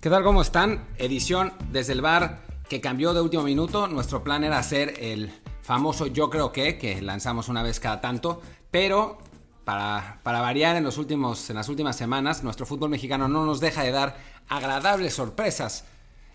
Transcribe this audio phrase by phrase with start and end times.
[0.00, 0.22] ¿Qué tal?
[0.22, 0.86] ¿Cómo están?
[0.96, 3.88] Edición desde el bar que cambió de último minuto.
[3.88, 5.32] Nuestro plan era hacer el
[5.62, 8.40] famoso Yo creo que, que lanzamos una vez cada tanto,
[8.70, 9.18] pero
[9.64, 13.82] para, variar en, los últimos, en las últimas semanas, nuestro fútbol mexicano no nos deja
[13.82, 14.16] de dar
[14.48, 15.84] agradables sorpresas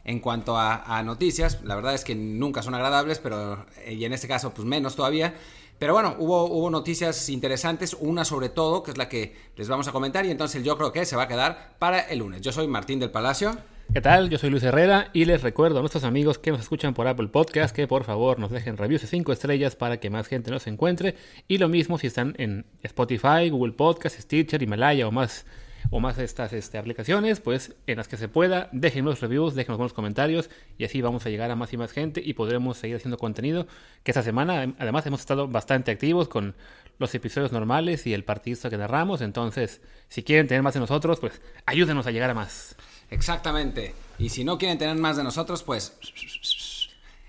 [0.04, 1.62] en cuanto a, a, noticias.
[1.64, 5.36] La verdad es que nunca son agradables, pero y en este caso pues menos todavía.
[5.84, 9.86] Pero bueno, hubo, hubo noticias interesantes, una sobre todo, que es la que les vamos
[9.86, 12.40] a comentar, y entonces yo creo que se va a quedar para el lunes.
[12.40, 13.58] Yo soy Martín del Palacio.
[13.94, 14.30] ¿Qué tal?
[14.30, 17.28] Yo soy Luis Herrera y les recuerdo a nuestros amigos que nos escuchan por Apple
[17.28, 20.68] Podcast que por favor nos dejen reviews de 5 estrellas para que más gente nos
[20.68, 21.16] encuentre.
[21.50, 25.46] Y lo mismo si están en Spotify, Google Podcast, Stitcher, Himalaya o más
[25.90, 29.94] o más estas este, aplicaciones, pues en las que se pueda, déjenos reviews, déjenos buenos
[29.94, 33.18] comentarios y así vamos a llegar a más y más gente y podremos seguir haciendo
[33.18, 33.68] contenido.
[34.04, 36.56] Que esta semana además hemos estado bastante activos con
[37.00, 41.20] los episodios normales y el partidista que narramos, entonces si quieren tener más de nosotros,
[41.20, 42.76] pues ayúdenos a llegar a más.
[43.10, 43.94] Exactamente.
[44.20, 45.98] Y si no quieren tener más de nosotros, pues...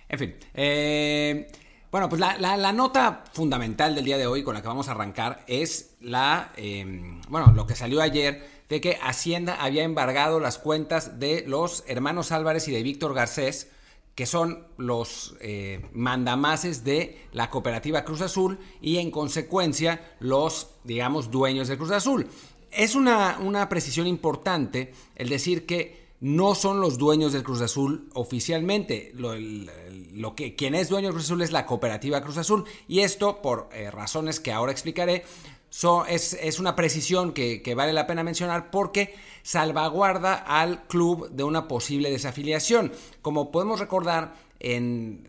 [0.08, 0.34] En fin.
[0.54, 1.48] Eh...
[1.94, 5.44] Bueno, pues la, nota fundamental del día de hoy con la que vamos a arrancar
[5.46, 6.84] es la, eh,
[7.28, 12.32] bueno, lo que salió ayer de que Hacienda había embargado las cuentas de los hermanos
[12.32, 13.70] Álvarez y de Víctor Garcés,
[14.16, 21.30] que son los eh, mandamases de la cooperativa Cruz Azul y en consecuencia los, digamos,
[21.30, 22.26] dueños de Cruz Azul.
[22.72, 28.08] Es una, una precisión importante el decir que no son los dueños del Cruz Azul
[28.14, 29.12] oficialmente.
[29.14, 32.64] Lo, lo, que, quien es dueño del Cruz Azul es la cooperativa Cruz Azul.
[32.88, 35.24] Y esto, por eh, razones que ahora explicaré,
[36.08, 41.44] es, es, una precisión que, que, vale la pena mencionar porque salvaguarda al club de
[41.44, 42.92] una posible desafiliación.
[43.20, 45.28] Como podemos recordar, en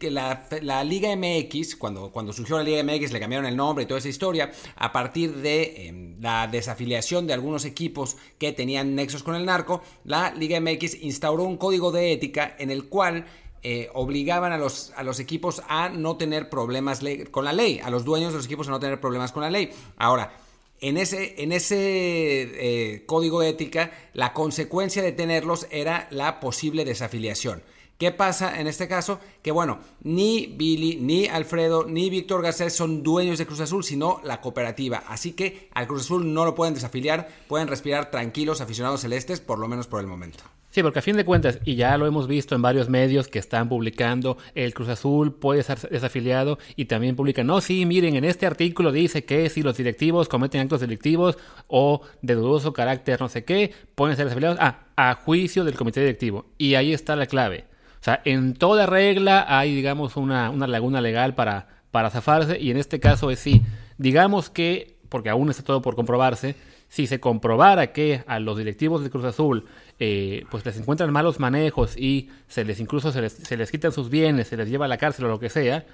[0.00, 4.08] la, Liga MX, cuando, surgió la Liga MX le cambiaron el nombre y toda esa
[4.08, 9.44] historia, a partir de eh, la desafiliación de algunos equipos que tenían nexos con el
[9.44, 13.26] narco, la Liga MX instauró un código de ética en el cual
[13.62, 18.32] eh, obligaban a los, equipos a no tener problemas con la ley, a los dueños
[18.32, 19.72] de los equipos a no tener problemas con la ley.
[19.98, 20.38] Ahora,
[20.80, 26.86] en ese, en ese eh, código de ética, la consecuencia de tenerlos era la posible
[26.86, 27.62] desafiliación.
[27.98, 29.20] ¿Qué pasa en este caso?
[29.40, 34.20] Que bueno, ni Billy, ni Alfredo, ni Víctor Garcés son dueños de Cruz Azul, sino
[34.24, 35.04] la cooperativa.
[35.06, 39.60] Así que al Cruz Azul no lo pueden desafiliar, pueden respirar tranquilos aficionados celestes, por
[39.60, 40.42] lo menos por el momento.
[40.70, 43.38] Sí, porque a fin de cuentas, y ya lo hemos visto en varios medios que
[43.38, 48.24] están publicando, el Cruz Azul puede ser desafiliado y también publican, no, sí, miren, en
[48.24, 51.38] este artículo dice que si los directivos cometen actos delictivos
[51.68, 56.00] o de dudoso carácter no sé qué, pueden ser desafiliados ah, a juicio del comité
[56.00, 56.46] directivo.
[56.58, 57.66] Y ahí está la clave.
[58.04, 62.76] Sea, en toda regla hay, digamos, una, una laguna legal para, para zafarse y en
[62.76, 63.62] este caso es sí.
[63.96, 66.54] Digamos que, porque aún está todo por comprobarse,
[66.90, 69.64] si se comprobara que a los directivos de Cruz Azul
[69.98, 73.90] eh, pues les encuentran malos manejos y se les incluso se les, se les, quitan
[73.90, 75.86] sus bienes, se les lleva a la cárcel o lo que sea,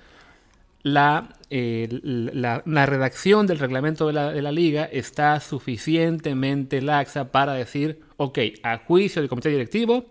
[0.82, 7.31] la, eh, la, la redacción del reglamento de la, de la, liga está suficientemente laxa
[7.31, 10.06] para decir, ok, a juicio del comité directivo,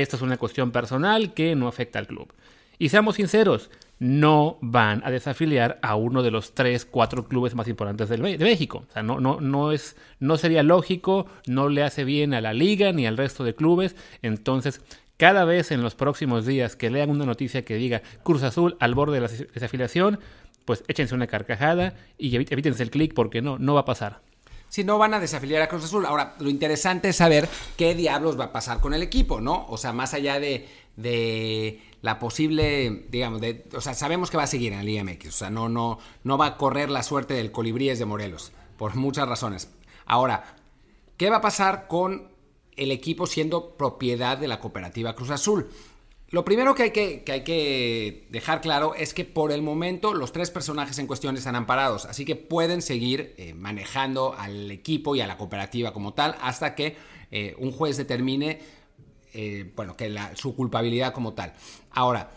[0.00, 2.32] esto es una cuestión personal que no afecta al club.
[2.78, 7.66] Y seamos sinceros, no van a desafiliar a uno de los tres, cuatro clubes más
[7.66, 8.84] importantes de México.
[8.88, 12.52] O sea, no, no, no, es, no sería lógico, no le hace bien a la
[12.52, 13.96] liga ni al resto de clubes.
[14.22, 14.80] Entonces,
[15.16, 18.94] cada vez en los próximos días que lean una noticia que diga Cruz Azul al
[18.94, 20.20] borde de la desafiliación,
[20.64, 24.27] pues échense una carcajada y evítense el clic porque no, no va a pasar
[24.68, 26.06] si no van a desafiliar a Cruz Azul.
[26.06, 29.66] Ahora, lo interesante es saber qué diablos va a pasar con el equipo, ¿no?
[29.68, 30.68] O sea, más allá de,
[32.02, 35.32] la posible, digamos, de, o sea, sabemos que va a seguir en el IMX, o
[35.32, 39.28] sea, no, no, no va a correr la suerte del colibríes de Morelos, por muchas
[39.28, 39.70] razones.
[40.06, 40.56] Ahora,
[41.16, 42.28] ¿qué va a pasar con
[42.76, 45.68] el equipo siendo propiedad de la cooperativa Cruz Azul?
[46.30, 50.98] Lo primero que hay que, dejar claro es que por el momento los tres personajes
[50.98, 55.38] en cuestión están amparados, así que pueden seguir eh, manejando al equipo y a la
[55.38, 56.96] cooperativa como tal hasta que
[57.30, 58.60] eh, un juez determine
[59.32, 61.54] eh, bueno, que su culpabilidad como tal.
[61.92, 62.30] Ahora,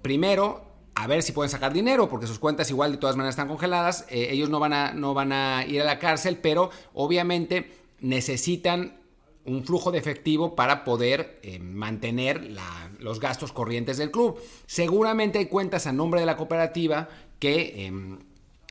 [0.00, 0.62] primero,
[0.94, 4.06] a ver si pueden sacar dinero, porque sus cuentas igual de todas maneras están congeladas,
[4.08, 9.03] ellos no van, a, no van a ir a la cárcel, pero obviamente necesitan
[9.44, 14.40] un flujo de efectivo para poder eh, mantener la, los gastos corrientes del club.
[14.66, 17.08] Seguramente hay cuentas a nombre de la cooperativa
[17.38, 17.86] que...
[17.86, 18.18] Eh,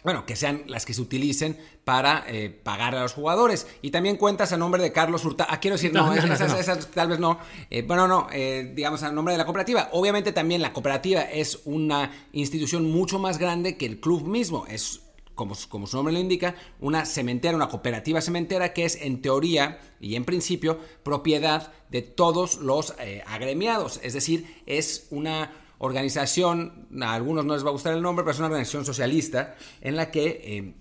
[0.04, 3.68] bueno, que sean las que se utilicen para eh, pagar a los jugadores.
[3.82, 5.50] Y también cuentas a nombre de Carlos Hurtado.
[5.52, 7.40] Ah, quiero decir, no, no, esas, no, esas, tal vez no.
[7.70, 9.90] Eh, bueno, no, eh, digamos a nombre de la cooperativa.
[9.94, 14.66] Obviamente también la cooperativa es una institución mucho más grande que el club mismo.
[14.68, 15.03] Es
[15.36, 20.16] como, su nombre lo indica, una cementera, una cooperativa cementera que es en teoría y
[20.16, 24.00] en principio propiedad de todos los eh, agremiados.
[24.04, 28.32] Es decir, es una organización, a algunos no les va a gustar el nombre, pero
[28.34, 30.42] es una organización socialista en la que...
[30.44, 30.74] Eh,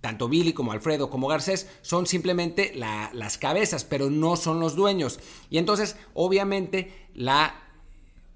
[0.00, 5.18] tanto Billy como Alfredo como Garcés son simplemente las cabezas, pero no son los dueños.
[5.50, 7.67] Y entonces, obviamente, la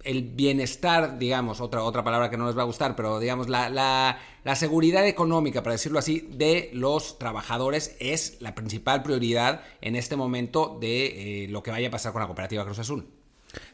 [0.05, 3.69] el bienestar, digamos, otra, otra palabra que no les va a gustar, pero digamos, la,
[3.69, 10.17] la, seguridad económica, para decirlo así, de los trabajadores es la principal prioridad en este
[10.17, 13.07] momento de eh, lo que vaya a pasar con la cooperativa Cruz Azul.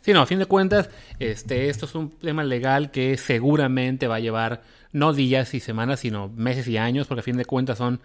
[0.00, 4.16] Sí, no, a fin de cuentas, este, esto es un tema legal que seguramente va
[4.16, 7.78] a llevar no días y semanas, sino meses y años, porque a fin de cuentas
[7.78, 8.00] son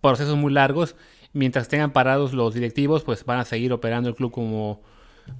[0.00, 0.96] procesos muy largos.
[1.32, 4.82] Mientras tengan parados los directivos, pues van a seguir operando el club como,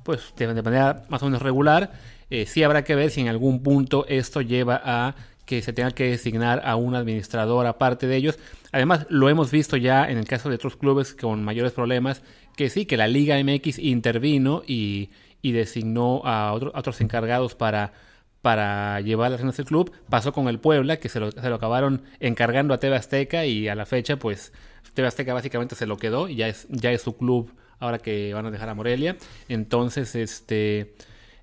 [0.02, 1.92] pues, de, manera más o menos regular.
[2.30, 5.14] Eh, sí habrá que ver si en algún punto esto lleva a
[5.44, 8.38] que se tenga que designar a un administrador aparte de ellos.
[8.70, 12.22] Además, lo hemos visto ya en el caso de otros clubes con mayores problemas,
[12.56, 15.10] que sí, que la Liga MX intervino y,
[15.42, 17.92] y designó a, otros encargados para,
[18.40, 19.92] para llevar las acciones del club.
[20.08, 23.68] Pasó con el Puebla, que se lo, se lo, acabaron encargando a TV Azteca y
[23.68, 24.52] a la fecha, pues
[24.94, 27.52] TV Azteca básicamente se lo quedó y ya es, ya es su club
[27.82, 29.16] ahora que van a dejar a Morelia.
[29.48, 30.94] Entonces, este,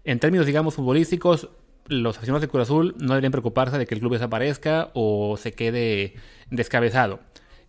[0.03, 1.49] en términos, digamos, futbolísticos,
[1.87, 5.51] los aficionados de Cruz Azul no deberían preocuparse de que el club desaparezca o se
[5.51, 6.13] quede
[6.49, 7.19] descabezado.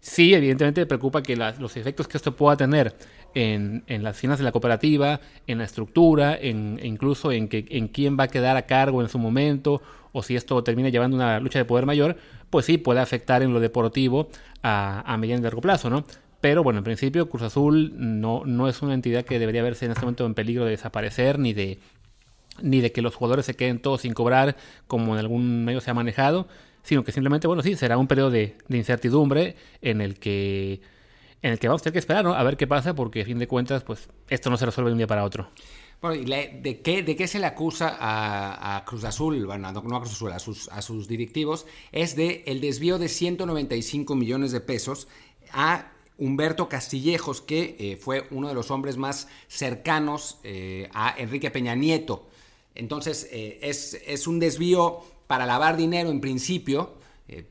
[0.01, 2.97] Sí, evidentemente preocupa que los efectos que esto pueda tener
[3.35, 8.17] en, las finanzas de la cooperativa, en la estructura, en, incluso en, que, en quién
[8.19, 9.83] va a quedar a cargo en su momento,
[10.13, 12.17] o si esto termina llevando una lucha de poder mayor,
[12.49, 14.31] pues sí puede afectar en lo deportivo
[14.63, 16.05] a, a mediano y largo plazo, ¿no?
[16.41, 19.93] Pero bueno, en principio Cruz Azul no, no es una entidad que debería verse en
[19.93, 21.79] este momento en peligro de desaparecer ni de
[22.63, 24.57] ni de que los jugadores se queden todos sin cobrar
[24.87, 26.47] como en algún medio se ha manejado,
[26.83, 30.81] sino que simplemente, bueno, sí, será un periodo de, incertidumbre en el que
[31.43, 32.35] en el que vamos a tener que esperar, ¿no?
[32.35, 34.93] A ver qué pasa, porque a fin de cuentas, pues esto no se resuelve de
[34.93, 35.49] un día para otro.
[36.03, 40.13] Bueno, de, qué, ¿de qué se le acusa a, Cruz Azul, bueno, no a Cruz
[40.13, 41.67] Azul, a sus, a sus directivos?
[41.93, 45.09] Es de el desvío de 195 millones de pesos
[45.55, 51.51] a Humberto Castillejos, que eh, fue uno de los hombres más cercanos eh, a Enrique
[51.51, 52.29] Peña Nieto.
[52.75, 56.95] Entonces, eh, es, es, un desvío para lavar dinero en principio.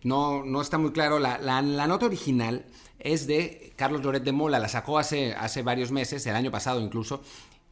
[0.03, 1.19] no, no está muy claro.
[1.19, 2.65] La, la, nota original
[2.99, 6.79] es de Carlos Loret de Mola, la sacó hace, hace varios meses, el año pasado
[6.79, 7.21] incluso,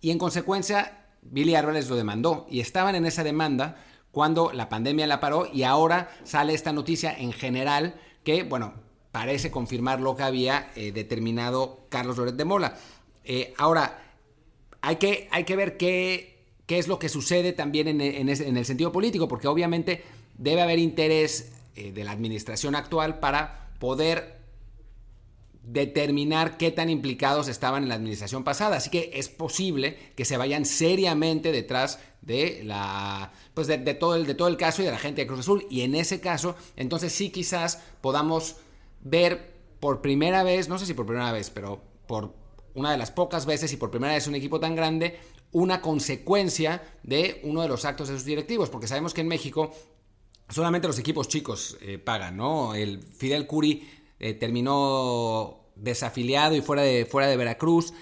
[0.02, 3.78] y en consecuencia Billy Álvarez lo demandó y estaban en esa demanda
[4.12, 8.74] cuando la pandemia la paró y ahora sale esta noticia en general que, bueno,
[9.18, 12.78] parece confirmar lo que había eh, determinado Carlos Loret de Mola.
[13.24, 14.00] Eh, ahora,
[14.82, 18.66] hay que, hay que ver qué, qué, es lo que sucede también en, en, el
[18.66, 20.04] sentido político, porque obviamente
[20.38, 24.38] debe haber interés eh, de la administración actual para poder
[25.64, 28.78] determinar qué tan implicados estaban en la administración pasada.
[28.78, 34.28] Así que es posible que se vayan seriamente detrás de la pues de, todo el
[34.28, 35.66] de todo el caso y de la gente de Cruz Azul.
[35.72, 38.58] Y en ese caso, entonces sí quizás podamos
[39.10, 42.34] ver por primera vez, no sé si por primera vez, pero por
[42.74, 45.20] una de las pocas veces y por primera vez un equipo tan grande,
[45.52, 48.70] una consecuencia de uno de los actos de sus directivos.
[48.70, 49.72] Porque sabemos que en México
[50.50, 52.74] solamente los equipos chicos eh, pagan, ¿no?
[52.74, 53.88] El Fidel Curi
[54.20, 57.94] eh, terminó desafiliado y fuera de, fuera de Veracruz.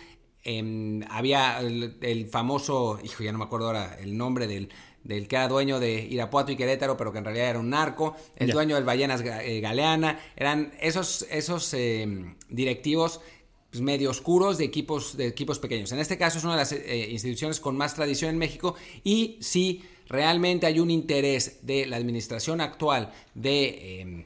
[0.43, 4.69] Em, había el, famoso, hijo, ya no me acuerdo ahora el nombre del,
[5.05, 8.15] del que era dueño de Irapuato y Querétaro, pero que en realidad era un narco,
[8.35, 13.21] el dueño del Ballenas eh, Galeana, eran esos, esos em, directivos
[13.69, 15.91] pues, medio oscuros de equipos, de equipos pequeños.
[15.91, 19.37] En este caso es una de las eh, instituciones con más tradición en México y
[19.41, 24.25] si realmente hay un interés de la administración actual de, em,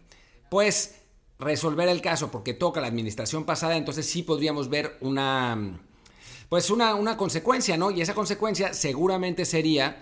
[0.49, 0.95] pues,
[1.39, 5.79] resolver el caso porque toca la administración pasada, entonces sí podríamos ver una,
[6.47, 7.91] pues una, una consecuencia, ¿no?
[7.91, 9.97] Y esa consecuencia seguramente sería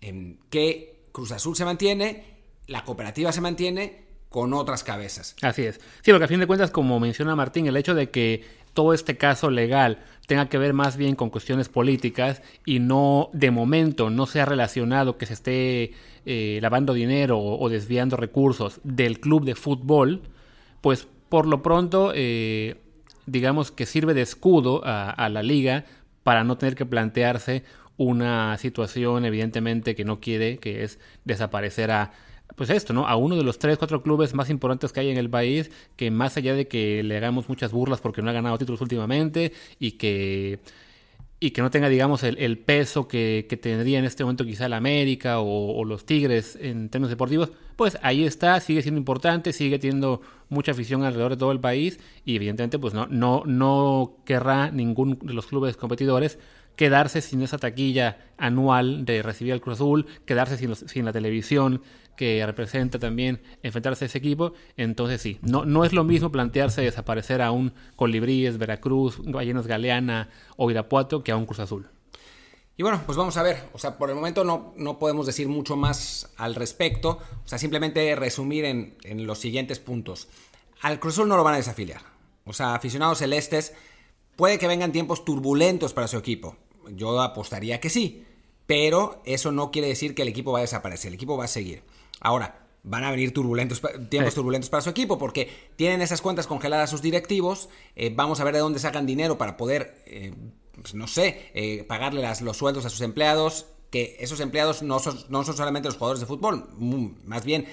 [0.00, 2.24] em, que Cruz Azul se mantiene,
[2.66, 5.36] la cooperativa se mantiene con otras cabezas.
[5.42, 5.80] Así es.
[6.02, 9.16] Sí, porque a fin de cuentas, como menciona Martín, el hecho de que todo este
[9.16, 14.26] caso legal tenga que ver más bien con cuestiones políticas y no, de momento, no
[14.26, 15.92] sea relacionado que se esté
[16.26, 20.22] eh, lavando dinero o desviando recursos del club de fútbol,
[20.80, 22.76] pues por lo pronto, eh,
[23.26, 25.84] digamos que sirve de escudo a, la liga
[26.22, 27.64] para no tener que plantearse
[27.98, 32.12] una situación evidentemente que no quiere, que es desaparecer a,
[32.56, 33.06] pues esto, ¿no?
[33.06, 36.10] A uno de los tres, cuatro clubes más importantes que hay en el país, que
[36.10, 39.92] más allá de que le hagamos muchas burlas porque no ha ganado títulos últimamente y
[39.92, 40.60] que
[41.40, 45.38] y que no tenga, digamos, el, peso que, tendría en este momento quizá el América
[45.38, 50.72] o, los Tigres en términos deportivos, pues ahí está, sigue siendo importante, sigue teniendo mucha
[50.72, 55.32] afición alrededor de todo el país y evidentemente pues no, no, no querrá ningún de
[55.32, 56.40] los clubes competidores
[56.78, 61.82] quedarse sin esa taquilla anual de recibir al Cruz Azul, quedarse sin, la televisión
[62.16, 64.52] que representa también enfrentarse a ese equipo.
[64.76, 70.30] Entonces sí, no, no es lo mismo plantearse desaparecer a un Colibríes, Veracruz, Ballenas Galeana
[70.56, 71.88] o Irapuato que a un Cruz Azul.
[72.76, 73.64] Y bueno, pues vamos a ver.
[73.72, 77.18] O sea, por el momento no, no podemos decir mucho más al respecto.
[77.44, 80.28] O sea, simplemente resumir en, en los siguientes puntos.
[80.80, 82.02] Al Cruz Azul no lo van a desafiliar.
[82.44, 83.74] O sea, aficionados celestes,
[84.36, 86.56] puede que vengan tiempos turbulentos para su equipo
[86.94, 88.24] yo apostaría que sí,
[88.66, 91.48] pero eso no quiere decir que el equipo va a desaparecer, el equipo va a
[91.48, 91.82] seguir.
[92.20, 96.90] Ahora, van a venir turbulentos, tiempos turbulentos para su equipo porque tienen esas cuentas congeladas
[96.90, 100.34] sus directivos, eh, vamos a ver de dónde sacan dinero para poder, eh,
[100.80, 105.18] pues, no sé, eh, pagarle los sueldos a sus empleados, que esos empleados no son,
[105.28, 107.66] no son solamente los jugadores de fútbol, mm, más bien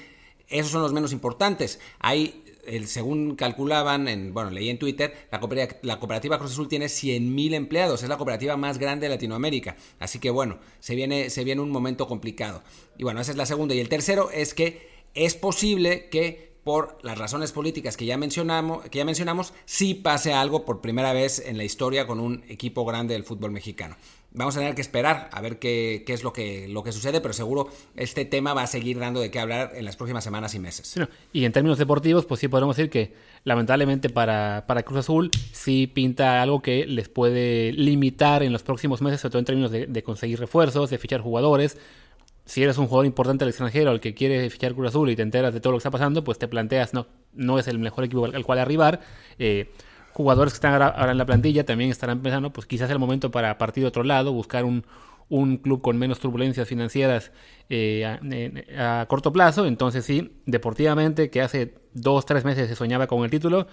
[0.50, 1.80] esos son los menos importantes.
[2.00, 2.46] Hay
[2.86, 7.54] según calculaban, en, bueno, leí en Twitter, la cooperativa, la cooperativa Cruz Azul tiene 100.000
[7.54, 9.76] empleados, es la cooperativa más grande de Latinoamérica.
[10.00, 12.64] Así que bueno, se viene, se viene un momento complicado.
[12.98, 13.76] Y bueno, esa es la segunda.
[13.76, 18.90] Y el tercero es que es posible que por las razones políticas que ya mencionamos,
[18.90, 22.86] que ya mencionamos, sí pase algo por primera vez en la historia con un equipo
[22.86, 23.96] grande del fútbol mexicano
[24.36, 27.34] vamos a tener que esperar a ver qué, es lo que, lo que sucede, pero
[27.34, 30.60] seguro este tema va a seguir dando de qué hablar en las próximas semanas y
[30.60, 30.96] meses.
[31.34, 33.14] y en términos deportivos, pues sí podemos decir que
[33.44, 39.02] lamentablemente para, para, Cruz Azul sí pinta algo que les puede limitar en los próximos
[39.02, 41.78] meses, sobre todo en términos de, conseguir refuerzos, de fichar jugadores.
[42.46, 45.24] Si eres un jugador importante al extranjero al que quiere fichar Cruz Azul y te
[45.24, 48.04] enteras de todo lo que está pasando, pues te planteas, no, no es el mejor
[48.04, 49.00] equipo al, cual arribar.
[49.40, 49.72] Eh,
[50.16, 53.58] jugadores que están ahora en la plantilla también estarán pensando, pues quizás el momento para
[53.58, 54.86] partir de otro lado, buscar un,
[55.28, 57.34] un club con menos turbulencias financieras
[57.70, 58.06] eh,
[58.80, 59.66] a, corto plazo.
[59.66, 63.68] Entonces sí, deportivamente, que hace dos, tres meses se soñaba con el título,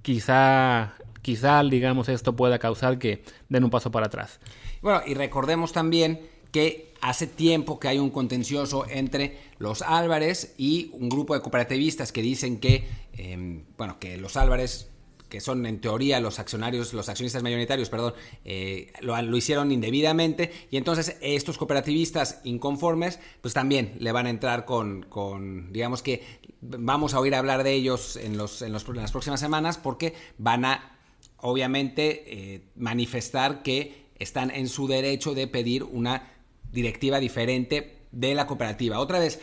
[0.00, 4.38] quizá, quizá digamos, esto pueda causar que den un paso para atrás.
[4.80, 6.20] Bueno, y recordemos también
[6.52, 12.12] que hace tiempo que hay un contencioso entre los Álvarez y un grupo de cooperativistas
[12.12, 14.92] que dicen que, em, bueno, que los Álvarez
[15.28, 20.76] que son en teoría los accionarios, los accionistas mayoritarios, perdón, eh, lo, hicieron indebidamente y
[20.76, 26.22] entonces estos cooperativistas inconformes, pues también le van a entrar con, con digamos que
[26.60, 30.98] vamos a oír hablar de ellos en, los, en, las próximas semanas porque van a,
[31.38, 36.32] obviamente, eh, manifestar que están en su derecho de pedir una
[36.72, 38.98] directiva diferente de la cooperativa.
[38.98, 39.40] Otra vez,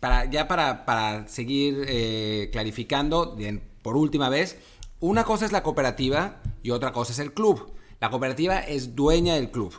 [0.00, 3.36] para, ya para, para seguir eh, clarificando,
[3.82, 4.58] por última vez,
[5.00, 7.72] una cosa es la cooperativa y otra cosa es el club.
[8.00, 9.74] La cooperativa es dueña del club.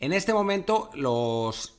[0.00, 1.78] En este momento los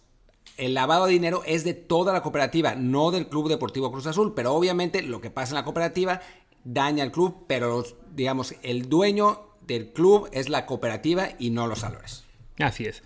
[0.57, 4.33] el lavado de dinero es de toda la cooperativa, no del Club Deportivo Cruz Azul,
[4.35, 6.21] pero obviamente lo que pasa en la cooperativa
[6.63, 11.83] daña al club, pero digamos, el dueño del club es la cooperativa y no los
[11.83, 12.23] Álvarez.
[12.59, 13.01] Así es.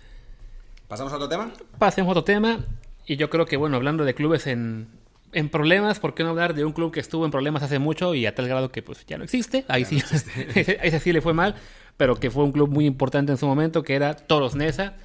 [0.88, 1.52] ¿Pasamos a otro tema?
[1.78, 2.64] Pasemos a otro tema.
[3.06, 4.88] Y yo creo que, bueno, hablando de clubes en,
[5.32, 8.14] en problemas, ¿por qué no hablar de un club que estuvo en problemas hace mucho
[8.14, 9.64] y a tal grado que pues ya no existe?
[9.68, 9.96] Ahí sí,
[10.54, 11.54] ese sí le fue mal,
[11.96, 14.96] pero que fue un club muy importante en su momento, que era Toros Nesa,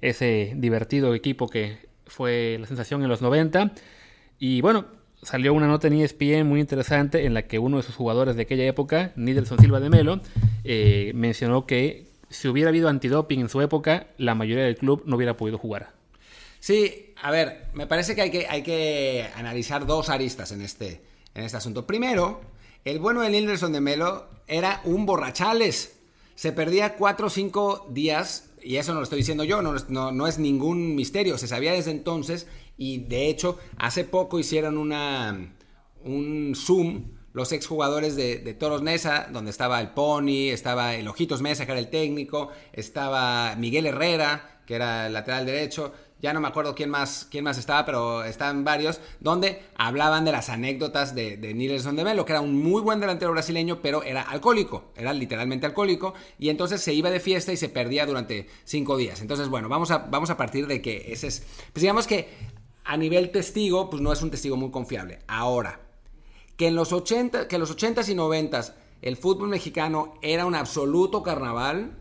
[0.00, 3.72] ese divertido equipo que fue la sensación en los 90.
[4.38, 4.86] Y bueno,
[5.22, 8.42] salió una nota en ESPN muy interesante en la que uno de sus jugadores de
[8.42, 10.20] aquella época, Nidelson Silva de Melo,
[10.64, 15.16] eh, mencionó que si hubiera habido antidoping en su época, la mayoría del club no
[15.16, 15.90] hubiera podido jugar.
[16.66, 21.00] Sí, a ver, me parece que hay que, hay que analizar dos aristas en este,
[21.32, 21.86] en este asunto.
[21.86, 22.40] Primero,
[22.84, 25.96] el bueno de Nilderson de Melo era un borrachales.
[26.34, 29.76] Se perdía cuatro o cinco días, y eso no lo estoy diciendo yo, no,
[30.10, 35.54] no, es ningún misterio, se sabía desde entonces, y de hecho, hace poco hicieron una,
[36.02, 41.42] un Zoom los exjugadores de, de Toros Nesa, donde estaba el Pony, estaba el Ojitos
[41.42, 46.40] Mesa, que era el técnico, estaba Miguel Herrera, que era el lateral derecho, ya no
[46.40, 51.14] me acuerdo quién más, quién más estaba, pero estaban varios, donde hablaban de las anécdotas
[51.14, 55.12] de, de de Melo, que era un muy buen delantero brasileño, pero era alcohólico, era
[55.12, 59.20] literalmente alcohólico, y entonces se iba de fiesta y se perdía durante cinco días.
[59.20, 61.42] Entonces, bueno, vamos a, vamos a partir de que ese es,
[61.72, 62.28] pues digamos que
[62.84, 65.18] a nivel testigo, pues no es un testigo muy confiable.
[65.26, 65.80] Ahora,
[66.56, 70.54] que en los 80, que en los 80s y 90s el fútbol mexicano era un
[70.54, 71.98] absoluto carnaval,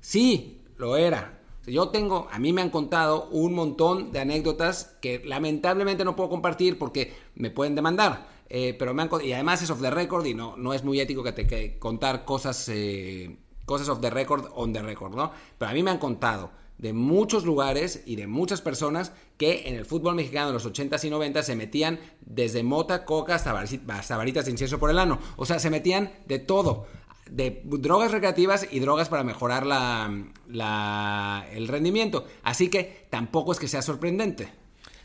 [0.00, 1.37] sí, lo era,
[1.70, 6.30] yo tengo, a mí me han contado un montón de anécdotas que lamentablemente no puedo
[6.30, 8.28] compartir porque me pueden demandar.
[8.50, 11.00] Eh, pero me han, y además es off the record y no, no es muy
[11.00, 15.30] ético que te que contar cosas eh, cosas off the record, on the record, ¿no?
[15.58, 19.74] Pero a mí me han contado de muchos lugares y de muchas personas que en
[19.74, 24.44] el fútbol mexicano en los 80s y 90 se metían desde mota, coca hasta, varitas
[24.44, 25.18] de incienso por el ano.
[25.36, 26.86] O sea, se metían de todo.
[27.30, 32.26] De drogas recreativas y drogas para mejorar la, el rendimiento.
[32.42, 34.48] Así que tampoco es que sea sorprendente.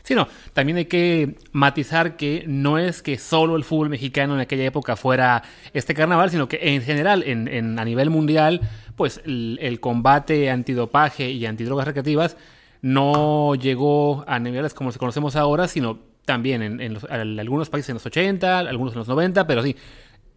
[0.04, 4.40] Sí, no, también hay que matizar que no es que solo el fútbol mexicano en
[4.40, 8.60] aquella época fuera este carnaval, sino que en general, en, a nivel mundial,
[8.96, 12.36] pues el, combate antidopaje y antidrogas recreativas
[12.82, 16.98] no llegó a niveles como se conocemos ahora, sino también en,
[17.40, 19.74] algunos países en los 80, algunos en los 90, pero sí,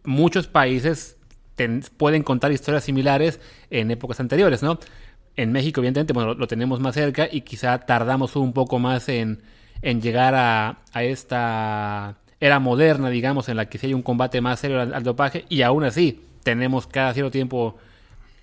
[0.02, 1.17] muchos países
[1.96, 4.78] pueden contar historias similares en épocas anteriores, ¿no?
[5.36, 9.42] En México, evidentemente, bueno, lo tenemos más cerca y quizá tardamos un poco más en,
[9.82, 14.60] en llegar a, esta era moderna, digamos, en la que sí hay un combate más
[14.60, 17.76] serio al, dopaje y aún así tenemos cada cierto tiempo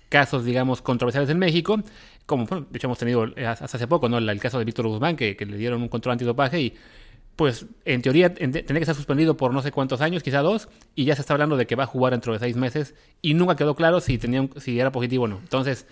[0.08, 1.82] casos, digamos, controversiales en México,
[2.26, 4.18] como bueno, de hecho hemos tenido hasta hace poco, ¿no?
[4.18, 6.74] El, caso de Víctor Guzmán, que, le dieron un control antidopaje y
[7.36, 11.04] pues en teoría tendría que estar suspendido por no sé cuántos años, quizá dos, y
[11.04, 13.56] ya se está hablando de que va a jugar dentro de seis meses y nunca
[13.56, 15.38] quedó claro si, tenía, si era positivo o no.
[15.38, 15.86] Entonces,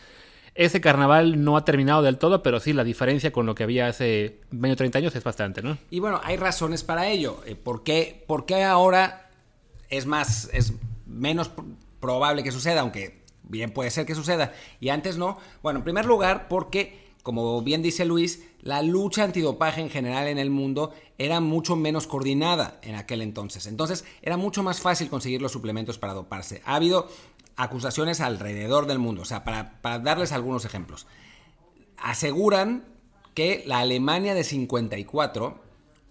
[0.55, 3.89] ese carnaval no ha terminado del todo, pero sí la diferencia con lo que había
[3.89, 5.77] hace 20 o 30 años es bastante, ¿no?
[5.91, 7.43] Y bueno, hay razones para ello.
[7.45, 9.29] Eh, ¿Por qué, por qué ahora
[9.91, 10.73] es más, es
[11.07, 11.51] menos
[12.01, 15.39] probable que suceda, aunque bien puede ser que suceda, y antes no?
[15.63, 20.39] Bueno, en primer lugar, porque como bien dice Luis, la lucha antidopaje en general en
[20.39, 23.67] el mundo era mucho menos coordinada en aquel entonces.
[23.67, 26.63] Entonces era mucho más fácil conseguir los suplementos para doparse.
[26.65, 27.07] Ha habido
[27.57, 29.21] acusaciones alrededor del mundo.
[29.21, 31.07] O sea, para, darles algunos ejemplos.
[31.99, 32.87] Aseguran
[33.35, 35.61] que la Alemania de 54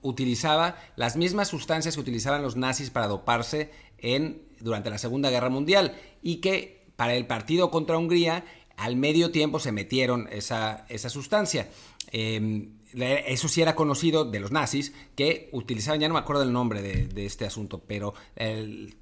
[0.04, 5.50] utilizaba las mismas sustancias que utilizaban los nazis para doparse en, durante la Segunda Guerra
[5.50, 8.46] Mundial y que para el partido contra Hungría
[8.78, 11.70] al medio tiempo se metieron esa, esa sustancia.
[12.12, 16.54] Em, eso sí era conocido de los nazis, que utilizaban, ya no me acuerdo el
[16.54, 18.14] nombre de, este asunto, pero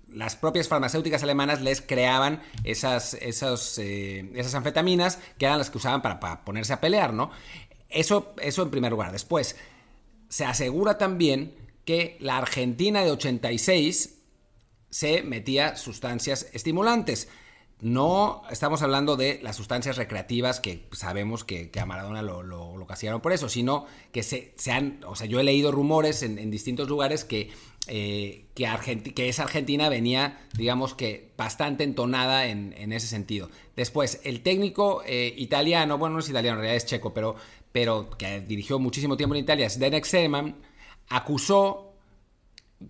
[0.08, 5.78] las propias farmacéuticas alemanas les creaban esas, esas, eh, esas anfetaminas que eran las que
[5.78, 7.32] usaban para, ponerse a pelear, ¿no?
[7.90, 9.12] Eso, eso en primer lugar.
[9.12, 9.58] Después,
[10.30, 14.20] se asegura también que la Argentina de 86
[14.90, 17.28] se metía sustancias estimulantes.
[17.82, 22.86] No estamos hablando de las sustancias recreativas que sabemos que, a Maradona lo, lo, lo,
[22.86, 26.88] castigaron por eso, sino que se, han, o sea, yo he leído rumores en, distintos
[26.88, 27.50] lugares que,
[27.88, 33.50] eh, que, que, esa Argentina venía, digamos que bastante entonada en, ese sentido.
[33.76, 37.36] Después, el técnico eh, italiano, bueno, no es italiano, en realidad es checo, pero,
[37.72, 40.56] pero que dirigió muchísimo tiempo en Italia, Zdenek Zeman,
[41.10, 41.96] acusó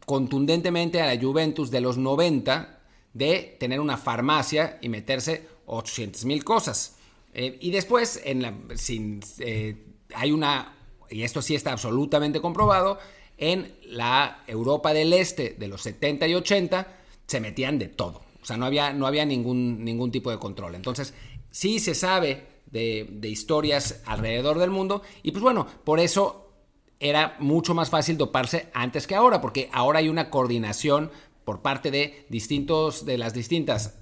[0.06, 2.81] contundentemente a la Juventus de los 90
[3.14, 6.96] de tener una farmacia y meterse 800 mil cosas.
[7.34, 10.76] Eh, y después, en la, sin, eh, hay una,
[11.10, 13.00] y esto sí está absolutamente comprobado,
[13.38, 16.88] en la Europa del Este de los 70 y 80
[17.26, 18.22] se metían de todo.
[18.42, 20.76] O sea, no había, no había ningún, ningún tipo de control.
[20.76, 21.14] Entonces,
[21.50, 26.52] sí se sabe de, de historias alrededor del mundo y pues bueno, por eso
[27.00, 31.10] era mucho más fácil doparse antes que ahora, porque ahora hay una coordinación
[31.46, 34.02] por parte de distintos de las distintas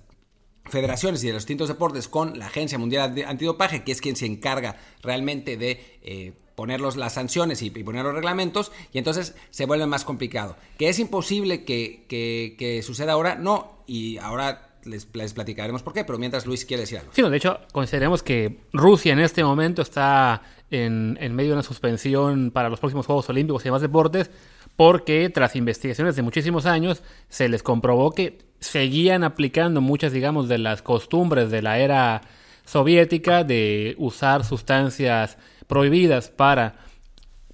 [0.66, 4.16] federaciones y de los distintos deportes con la Agencia Mundial de Antidopaje, que es quien
[4.16, 9.66] se encarga realmente de eh, poner las sanciones y, poner los reglamentos, y entonces se
[9.66, 10.58] vuelve más complicado.
[10.78, 13.36] ¿Que es imposible que, suceda ahora?
[13.36, 17.12] No, y ahora les, platicaremos por qué, pero mientras Luis quiere decir algo.
[17.14, 21.64] Sí, de hecho, consideremos que Rusia en este momento está en, en medio de una
[21.64, 24.30] suspensión para los próximos Juegos Olímpicos y demás deportes,
[24.80, 30.58] porque tras investigaciones de muchísimos años se les comprobó que seguían aplicando muchas, digamos, de
[30.58, 32.22] las costumbres de la era
[32.64, 35.38] soviética de usar sustancias
[35.68, 36.76] prohibidas para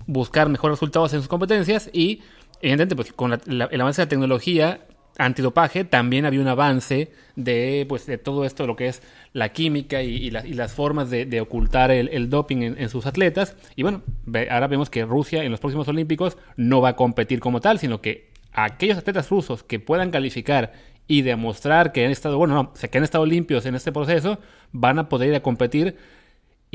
[0.05, 2.21] buscar mejores resultados en sus competencias y
[2.61, 4.85] evidentemente pues con el avance de la tecnología
[5.17, 9.01] antidopaje también había un avance de, pues, de todo esto, lo que es
[9.33, 13.55] la química y, las formas de, ocultar el, doping en, sus atletas.
[13.75, 14.01] Y bueno,
[14.49, 18.01] ahora vemos que Rusia en los próximos Olímpicos no va a competir como tal, sino
[18.01, 20.73] que aquellos atletas rusos que puedan calificar
[21.07, 24.39] y demostrar que han estado, bueno, no, que han estado limpios en este proceso,
[24.71, 25.97] van a poder ir a competir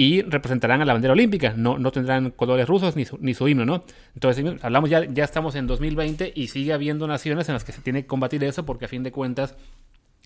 [0.01, 1.53] y representarán a la bandera olímpica.
[1.55, 3.85] No, no tendrán colores rusos ni su, ni su himno, ¿no?
[4.15, 7.83] Entonces, hablamos ya, ya estamos en 2020 y sigue habiendo naciones en las que se
[7.83, 9.57] tiene que combatir eso porque a fin de cuentas,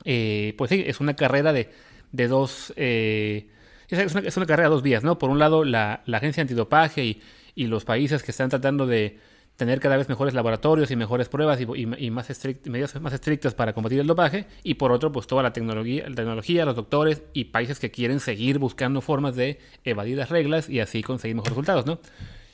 [0.04, 1.70] eh, pues sí, es una carrera de,
[2.12, 2.72] de dos...
[2.76, 3.48] Eh,
[3.88, 5.18] es, una, carrera de dos vías, ¿no?
[5.18, 7.22] Por un lado, la, agencia antidopaje y,
[7.56, 9.18] y los países que están tratando de,
[9.56, 11.66] tener cada vez mejores laboratorios y mejores pruebas y,
[12.10, 12.28] más
[12.64, 16.14] medidas más estrictas para combatir el dopaje, y por otro, pues toda la tecnología, la
[16.16, 20.80] tecnología, los doctores y países que quieren seguir buscando formas de evadir las reglas y
[20.80, 22.00] así conseguir mejores resultados, ¿no?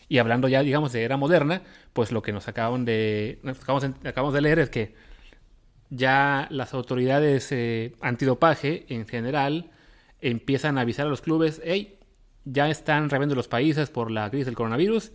[0.09, 3.39] Y hablando ya, digamos, de era moderna, pues lo que nos acaban de,
[4.05, 4.95] acabamos, de leer es que
[5.89, 9.71] ya las autoridades eh, antidopaje en general
[10.21, 11.99] empiezan a avisar a los clubes, hey,
[12.45, 15.13] ya están reviendo los países por la crisis del coronavirus,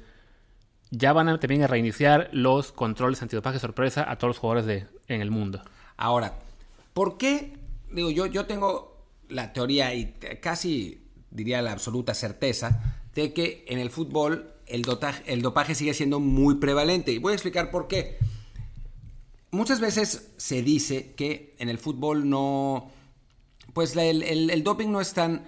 [0.92, 4.88] ya van a también a reiniciar los controles antidopaje sorpresa a todos los jugadores de,
[5.08, 5.62] en el mundo.
[5.98, 6.40] Ahora,
[6.94, 7.58] ¿por qué?
[7.92, 8.96] Digo, yo, yo tengo
[9.30, 14.86] la teoría y casi diría la absoluta certeza de que en el fútbol el,
[15.26, 17.12] el dopaje sigue siendo muy prevalente.
[17.12, 18.18] Y voy a explicar por qué.
[19.52, 22.92] Muchas veces se dice que en el fútbol no...
[23.74, 25.46] Pues el, el doping no es, tan,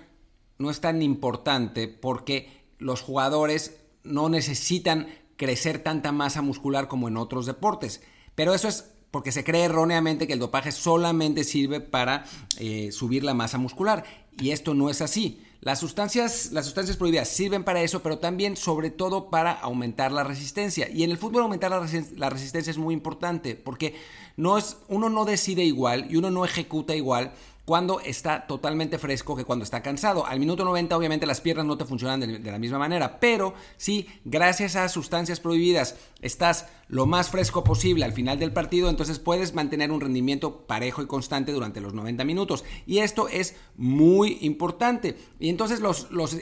[0.58, 7.17] no es tan importante porque los jugadores no necesitan crecer tanta masa muscular como en
[7.17, 8.02] otros deportes.
[8.36, 12.26] Pero eso es porque se cree erróneamente que el dopaje solamente sirve para
[12.60, 14.04] eh, subir la masa muscular.
[14.39, 15.41] Y esto no es así.
[15.62, 20.23] Las sustancias, las sustancias prohibidas sirven para eso, pero también sobre todo para aumentar la
[20.23, 20.88] resistencia.
[20.89, 23.95] Y en el fútbol aumentar la, la resistencia es muy importante porque
[24.36, 27.34] no es, uno no decide igual y uno no ejecuta igual
[27.67, 30.25] cuando está totalmente fresco que cuando está cansado.
[30.25, 34.08] Al minuto 90 obviamente las piernas no te funcionan de, la misma manera, pero si
[34.23, 39.53] gracias a sustancias prohibidas estás lo más fresco posible al final del partido, entonces puedes
[39.53, 42.63] mantener un rendimiento parejo y constante durante los 90 minutos.
[42.86, 45.17] Y esto es muy importante.
[45.38, 45.82] Y entonces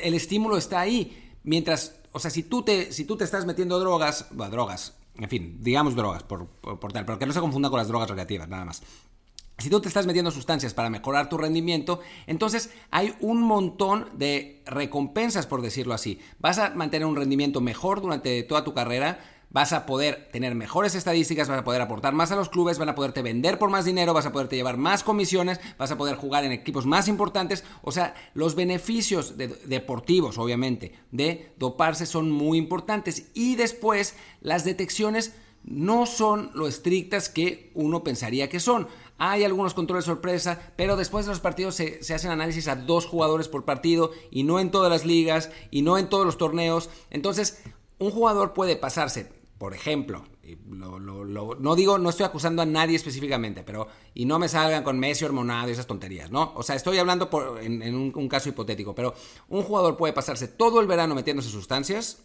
[0.03, 1.33] el estímulo está ahí.
[1.41, 5.27] Mientras, o sea, si tú te, si tú te estás metiendo drogas, bueno, drogas, en
[5.27, 8.47] fin, digamos drogas por, por tal, pero que no se confunda con las drogas recreativas,
[8.47, 8.83] nada más.
[9.57, 14.61] Si tú te estás metiendo sustancias para mejorar tu rendimiento, entonces hay un montón de
[14.65, 16.19] recompensas, por decirlo así.
[16.39, 20.93] Vas a mantener un rendimiento mejor durante toda tu carrera, vas a poder tener mejores
[20.95, 23.85] estadísticas, vas a poder aportar más a los clubes, van a poderte vender por más
[23.85, 27.63] dinero, vas a poderte llevar más comisiones, vas a poder jugar en equipos más importantes.
[27.81, 33.31] O sea, los beneficios deportivos, obviamente, de doparse son muy importantes.
[33.33, 38.87] Y después, las detecciones no son lo estrictas que uno pensaría que son.
[39.17, 43.47] Hay algunos controles sorpresa, pero después de los partidos se, hacen análisis a dos jugadores
[43.47, 46.89] por partido y no en todas las ligas y no en todos los torneos.
[47.11, 47.63] Entonces,
[47.97, 50.25] un jugador puede pasarse, por ejemplo,
[50.67, 55.25] no digo, no estoy acusando a nadie específicamente, pero y no me salgan con Messi
[55.25, 56.53] hormonado y esas tonterías, ¿no?
[56.55, 57.29] O sea, estoy hablando
[57.61, 59.13] en, un, caso hipotético, pero
[59.47, 62.23] un jugador puede pasarse todo el verano metiéndose sustancias,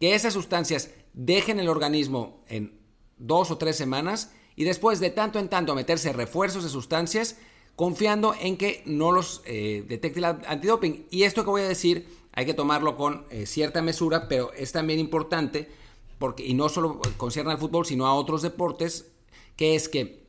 [0.00, 2.80] que esas sustancias dejen el organismo en
[3.18, 7.38] dos o tres semanas y después de tanto en tanto meterse refuerzos de sustancias,
[7.76, 11.06] confiando en que no los eh, detecte el antidoping.
[11.10, 14.72] Y esto que voy a decir hay que tomarlo con eh, cierta mesura, pero es
[14.72, 15.70] también importante,
[16.18, 19.10] porque, y no solo concierne al fútbol, sino a otros deportes,
[19.56, 20.20] que es que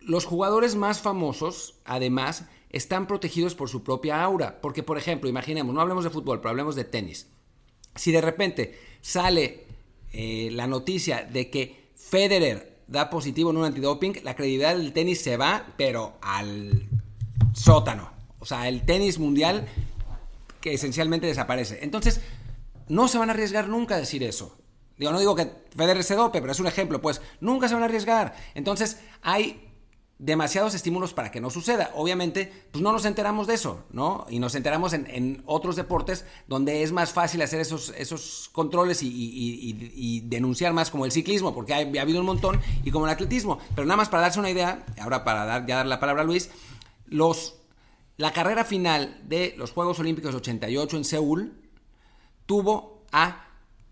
[0.00, 4.60] los jugadores más famosos, además, están protegidos por su propia aura.
[4.60, 7.28] Porque, por ejemplo, imaginemos, no hablemos de fútbol, pero hablemos de tenis.
[7.94, 9.64] Si de repente sale
[10.12, 15.20] eh, la noticia de que Federer da positivo en un antidoping, la credibilidad del tenis
[15.22, 16.88] se va, pero al
[17.54, 18.10] sótano.
[18.38, 19.68] O sea, el tenis mundial
[20.60, 21.80] que esencialmente desaparece.
[21.82, 22.20] Entonces,
[22.88, 24.56] no se van a arriesgar nunca a decir eso.
[24.98, 27.82] Digo, no digo que Federer se dope, pero es un ejemplo, pues nunca se van
[27.82, 28.34] a arriesgar.
[28.54, 29.71] Entonces, hay
[30.22, 31.90] demasiados estímulos para que no suceda.
[31.96, 34.24] Obviamente, pues no nos enteramos de eso, ¿no?
[34.30, 40.22] Y nos enteramos en, otros deportes donde es más fácil hacer esos, esos controles y,
[40.26, 43.58] denunciar más, como el ciclismo, porque ha, habido un montón, y como el atletismo.
[43.74, 46.24] Pero nada más para darse una idea, ahora para dar, ya dar la palabra a
[46.24, 46.50] Luis,
[47.06, 47.56] los,
[48.16, 51.52] la carrera final de los Juegos Olímpicos 88 en Seúl
[52.46, 53.48] tuvo a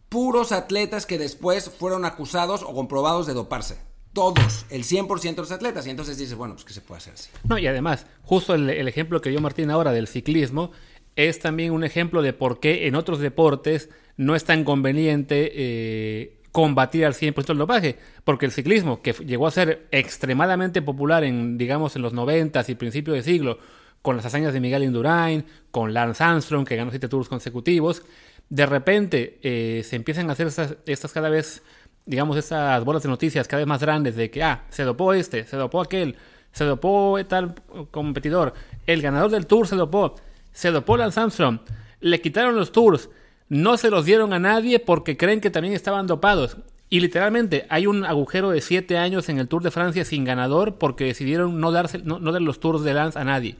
[0.08, 5.52] puros atletas que después fueron acusados o comprobados de doparse todos, el 100% de los
[5.52, 5.86] atletas.
[5.86, 7.30] Y entonces dices, bueno, pues ¿qué se puede hacer así?
[7.48, 10.72] No, y además, justo el, ejemplo que dio Martín ahora del ciclismo
[11.16, 16.40] es también un ejemplo de por qué en otros deportes no es tan conveniente eh,
[16.52, 17.98] combatir al 100% el dopaje.
[18.24, 22.74] Porque el ciclismo, que llegó a ser extremadamente popular en, digamos, en los 90 y
[22.74, 23.58] principios de siglo,
[24.02, 28.02] con las hazañas de Miguel Indurain, con Lance Armstrong, que ganó siete tours consecutivos,
[28.48, 31.62] de repente eh, se empiezan a hacer estas, estas cada vez
[32.06, 35.44] digamos, esas bolas de noticias cada vez más grandes de que, ah, se dopó este,
[35.44, 36.16] se dopó aquel,
[36.52, 37.54] se dopó tal
[37.90, 38.54] competidor,
[38.86, 40.16] el ganador del tour se dopó,
[40.52, 41.60] se dopó Lance Armstrong,
[42.00, 43.08] le quitaron los tours,
[43.48, 46.56] no se los dieron a nadie porque creen que también estaban dopados.
[46.88, 50.74] Y literalmente hay un agujero de 7 años en el Tour de Francia sin ganador
[50.74, 53.54] porque decidieron no, darse, no, no dar los tours de Lance a nadie.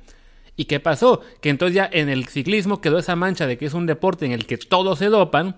[0.57, 1.21] ¿Y qué pasó?
[1.41, 4.33] Que entonces ya en el ciclismo quedó esa mancha de que es un deporte en
[4.33, 5.57] el que todos se dopan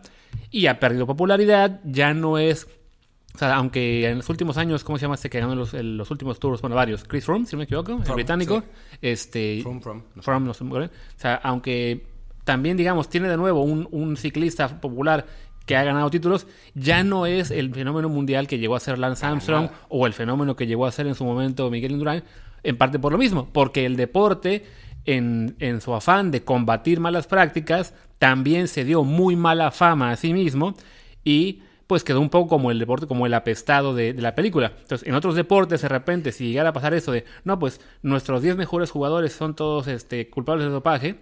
[0.50, 2.68] y ha perdido popularidad, ya no es...
[3.34, 6.10] O sea, aunque en los últimos años, ¿cómo se llama este que ganó los, los
[6.10, 6.60] últimos tours?
[6.60, 7.04] Bueno, varios.
[7.04, 8.60] Chris Froome, si no me equivoco, el británico.
[8.60, 8.98] Sí.
[9.00, 9.64] Este,
[10.20, 12.04] Froome, no sé, o sea, aunque
[12.44, 15.26] también, digamos, tiene de nuevo un, un, ciclista popular
[15.64, 19.24] que ha ganado títulos, ya no es el fenómeno mundial que llegó a ser Lance
[19.24, 22.22] Armstrong o el fenómeno que llegó a ser en su momento Miguel Indurain,
[22.62, 24.64] en parte por lo mismo, porque el deporte,
[25.04, 30.16] en, en su afán de combatir malas prácticas, también se dio muy mala fama a
[30.16, 30.74] sí mismo
[31.24, 34.72] y pues quedó un poco como el deporte, como el apestado de, de, la película.
[34.80, 38.42] Entonces, en otros deportes, de repente, si llegara a pasar eso de, no, pues nuestros
[38.42, 41.16] 10 mejores jugadores son todos este, culpables de dopaje,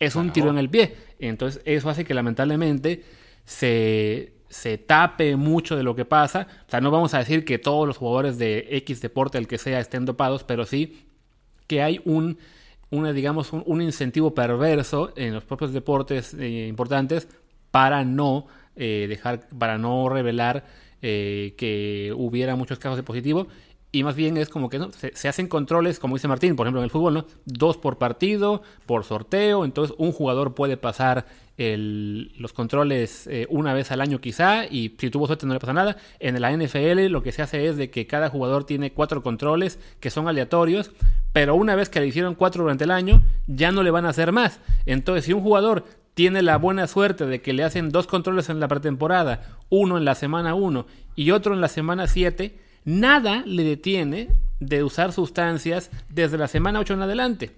[0.00, 0.96] es un tiro en el pie.
[1.18, 3.04] Entonces, eso hace que lamentablemente
[3.44, 6.46] se, se tape mucho de lo que pasa.
[6.66, 9.58] O sea, no vamos a decir que todos los jugadores de X deporte, el que
[9.58, 11.04] sea, estén dopados, pero sí
[11.66, 12.38] que hay un,
[12.90, 17.28] una, digamos, un, incentivo perverso en los propios deportes eh, importantes
[17.70, 18.46] para no
[18.76, 20.64] eh, dejar, para no revelar
[21.02, 23.46] eh, que hubiera muchos casos de positivo
[23.90, 24.92] y más bien es como que ¿no?
[24.92, 27.26] se, se, hacen controles, como dice Martín, por ejemplo en el fútbol, ¿no?
[27.44, 31.26] Dos por partido, por sorteo, entonces un jugador puede pasar
[31.58, 35.60] el, los controles eh, una vez al año quizá, y si tuvo suerte no le
[35.60, 35.96] pasa nada.
[36.20, 39.78] En la NFL lo que se hace es de que cada jugador tiene cuatro controles
[40.00, 40.92] que son aleatorios,
[41.32, 44.10] pero una vez que le hicieron cuatro durante el año, ya no le van a
[44.10, 44.60] hacer más.
[44.86, 48.60] Entonces, si un jugador tiene la buena suerte de que le hacen dos controles en
[48.60, 53.64] la pretemporada, uno en la semana 1 y otro en la semana 7, nada le
[53.64, 54.28] detiene
[54.60, 57.50] de usar sustancias desde la semana 8 en adelante.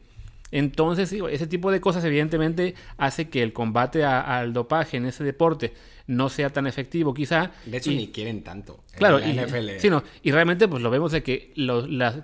[0.53, 5.25] Entonces, ese tipo de cosas evidentemente hace que el combate a, al dopaje en ese
[5.25, 5.73] deporte
[6.11, 7.53] no sea tan efectivo quizá.
[7.65, 8.81] De hecho, y, ni quieren tanto.
[8.97, 9.39] Claro, y,
[9.79, 11.53] sí, no, y realmente pues lo vemos de que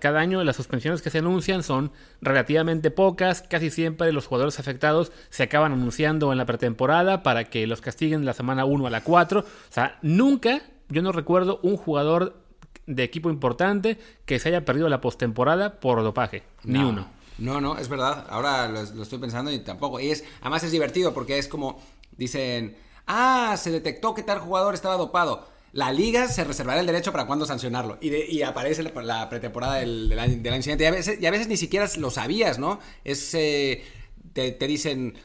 [0.01, 5.13] cada año las suspensiones que se anuncian son relativamente pocas, casi siempre los jugadores afectados
[5.31, 8.91] se acaban anunciando en la pretemporada para que los castiguen de la semana 1 a
[8.91, 9.41] la 4.
[9.41, 12.43] O sea, nunca, yo no recuerdo un jugador
[12.87, 16.79] de equipo importante que se haya perdido la postemporada por dopaje, no.
[16.79, 17.16] ni uno.
[17.39, 18.27] No, no, es verdad.
[18.29, 20.01] Ahora lo, lo, estoy pensando y tampoco.
[20.01, 21.81] Y es, además es divertido porque es como
[22.17, 25.47] dicen, ah, se detectó que tal jugador estaba dopado.
[25.73, 27.99] La liga se reservará el derecho para cuándo sancionarlo.
[28.01, 30.85] Y, de, y aparece la, la pretemporada del, del, año, del, año, siguiente.
[30.85, 32.81] Y a, veces, y a, veces, ni siquiera lo sabías, ¿no?
[33.05, 33.85] Es, eh,
[34.33, 35.17] te, te, dicen,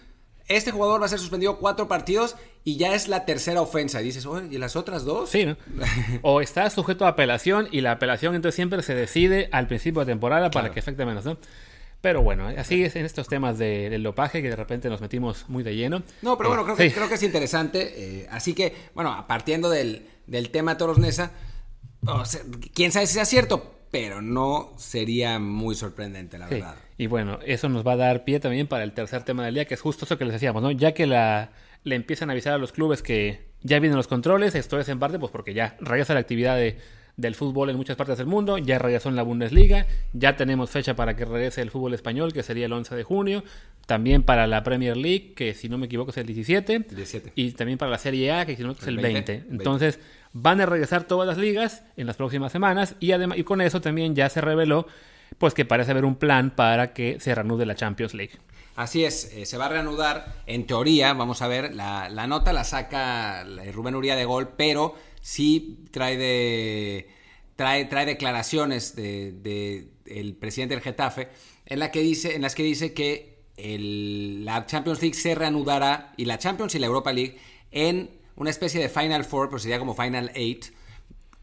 [0.47, 4.01] este jugador va a ser suspendido cuatro partidos y ya es la tercera ofensa.
[4.01, 5.29] Y dices, oye, ¿y las otras dos?
[5.29, 5.55] Sí, ¿no?
[6.21, 10.07] o está sujeto a apelación y la apelación entonces siempre se decide al principio de
[10.07, 10.63] temporada claro.
[10.63, 11.37] para que afecte menos, ¿no?
[12.01, 15.47] Pero bueno, así es en estos temas de, del dopaje que de repente nos metimos
[15.47, 16.01] muy de lleno.
[16.23, 16.83] No, pero bueno, creo, sí.
[16.83, 17.93] que, creo que es interesante.
[17.95, 21.31] Eh, así que, bueno, partiendo del, del tema Toros Nesa,
[22.07, 22.41] o sea,
[22.73, 26.55] quién sabe si sea cierto, pero no sería muy sorprendente, la sí.
[26.55, 26.75] verdad.
[26.97, 29.65] Y bueno, eso nos va a dar pie también para el tercer tema del día,
[29.65, 30.71] que es justo eso que les decíamos, ¿no?
[30.71, 31.51] Ya que la,
[31.83, 34.99] le empiezan a avisar a los clubes que ya vienen los controles, esto es en
[34.99, 36.79] parte pues porque ya regresa la actividad de
[37.17, 40.95] del fútbol en muchas partes del mundo, ya regresó en la Bundesliga, ya tenemos fecha
[40.95, 43.43] para que regrese el fútbol español, que sería el 11 de junio,
[43.85, 47.33] también para la Premier League, que si no me equivoco es el 17, 17.
[47.35, 49.31] y también para la Serie A, que si no es el 20.
[49.33, 49.51] 20.
[49.51, 49.99] Entonces
[50.33, 53.81] van a regresar todas las ligas en las próximas semanas y, además, y con eso
[53.81, 54.87] también ya se reveló
[55.37, 58.33] pues que parece haber un plan para que se reanude la Champions League.
[58.75, 62.53] Así es, eh, se va a reanudar, en teoría, vamos a ver, la, la nota
[62.53, 63.43] la saca
[63.73, 67.09] Rubén Uría de gol, pero sí trae de
[67.55, 71.29] trae, trae declaraciones de, de, el presidente del Getafe
[71.65, 76.37] en, que dice, en las que dice que la Champions League se reanudará y la
[76.37, 77.37] Champions y la Europa League
[77.71, 80.65] en una especie de Final Four, pero sería como Final Eight,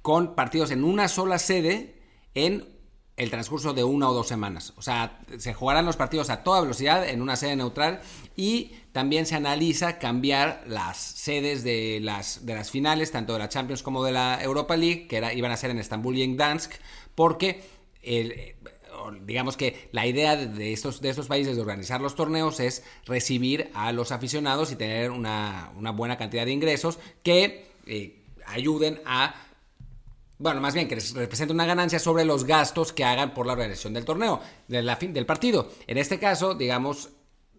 [0.03, 1.95] con partidos en una sola sede
[2.35, 2.67] en
[3.17, 4.73] el transcurso de una o dos semanas.
[4.77, 8.01] O sea, se jugarán los partidos a toda velocidad en una sede neutral
[8.37, 13.49] y también se analiza cambiar las sedes de las, de las finales, tanto de la
[13.49, 16.73] Champions como de la Europa League, que iban a ser en Estambul y en Gdansk,
[17.15, 17.63] porque
[19.23, 23.71] digamos que la idea de estos, de estos países de organizar los torneos es recibir
[23.73, 29.33] a los aficionados y tener una, una buena cantidad de ingresos que eh, ayuden a
[30.39, 33.53] bueno, más bien que les represente una ganancia sobre los gastos que hagan por la
[33.53, 35.71] organización del torneo, de la fin, del partido.
[35.87, 37.11] En este caso, digamos,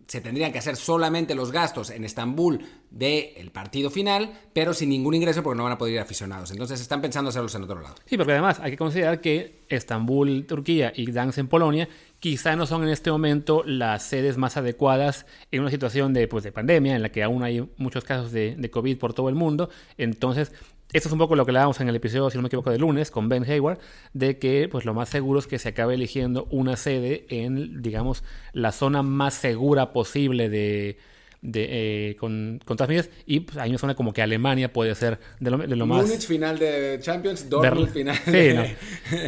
[0.09, 4.89] se tendrían que hacer solamente los gastos en Estambul del de partido final, pero sin
[4.89, 6.49] ningún ingreso porque no van a poder ir aficionados.
[6.49, 7.93] Entonces están pensando hacerlos en otro lado.
[8.05, 11.87] Sí, porque además hay que considerar que Estambul, Turquía y Gdansk en Polonia
[12.19, 16.43] quizá no son en este momento las sedes más adecuadas en una situación de, pues,
[16.43, 19.69] de pandemia en la que aún hay muchos casos de COVID por todo el mundo.
[19.95, 20.51] Entonces
[20.91, 22.71] esto es un poco lo que le damos en el episodio, si no me equivoco,
[22.71, 23.77] de lunes con Ben Hayward,
[24.13, 28.23] de que pues lo más seguro es que se acabe eligiendo una sede en, digamos,
[28.53, 30.97] la zona más segura posible de,
[31.41, 33.09] de, eh, con, con todas medidas.
[33.27, 35.85] Y pues, a mí me suena como que Alemania puede ser de lo, de lo
[35.85, 36.07] más.
[36.07, 38.63] Múnich final de Champions, Dortmund final Sí, de, no.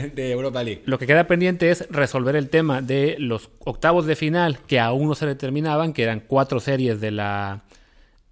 [0.16, 0.82] de Europa League.
[0.86, 5.08] Lo que queda pendiente es resolver el tema de los octavos de final que aún
[5.08, 7.64] no se determinaban, que eran cuatro series de la,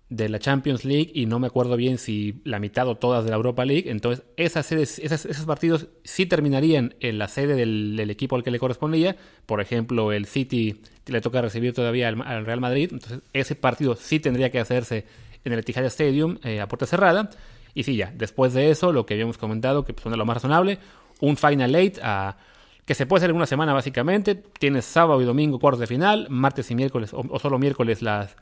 [0.10, 3.30] de la Champions League y no me acuerdo bien si la mitad o todas de
[3.30, 3.89] la Europa League.
[3.91, 8.60] Entonces, esas esas- esos partidos sí terminarían en la sede del, equipo al que le
[8.60, 9.15] correspondía.
[9.45, 12.89] Por ejemplo, el City le toca recibir todavía al, al Real Madrid.
[12.91, 15.06] Entonces, ese partido sí tendría que hacerse
[15.45, 17.30] en el Etihad Stadium eh, a puerta cerrada.
[17.76, 20.38] Y sí, ya, después de eso, lo que habíamos comentado, que pues, suena lo más
[20.38, 20.80] razonable,
[21.19, 22.38] un Final Eight a
[22.86, 24.34] que se puede hacer en una semana básicamente.
[24.34, 28.36] Tienes sábado y domingo cuartos de final, martes y miércoles, o solo miércoles las,